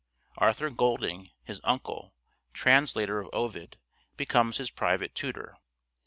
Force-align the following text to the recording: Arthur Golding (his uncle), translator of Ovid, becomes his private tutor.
Arthur 0.37 0.71
Golding 0.71 1.29
(his 1.43 1.61
uncle), 1.63 2.15
translator 2.53 3.19
of 3.19 3.29
Ovid, 3.31 3.77
becomes 4.17 4.57
his 4.57 4.71
private 4.71 5.13
tutor. 5.13 5.57